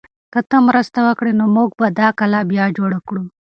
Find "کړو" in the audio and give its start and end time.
3.07-3.23